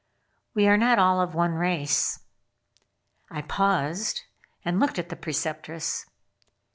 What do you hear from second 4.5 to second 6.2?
and looked at the Preceptress.